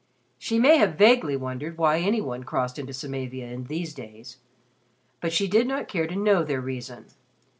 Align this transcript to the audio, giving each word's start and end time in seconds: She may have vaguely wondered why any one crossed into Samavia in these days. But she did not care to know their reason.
She 0.39 0.57
may 0.57 0.77
have 0.77 0.95
vaguely 0.97 1.37
wondered 1.37 1.77
why 1.77 1.99
any 1.99 2.21
one 2.21 2.43
crossed 2.43 2.79
into 2.79 2.91
Samavia 2.91 3.51
in 3.51 3.65
these 3.65 3.93
days. 3.93 4.37
But 5.19 5.31
she 5.31 5.47
did 5.47 5.67
not 5.67 5.87
care 5.87 6.07
to 6.07 6.15
know 6.15 6.43
their 6.43 6.59
reason. 6.59 7.05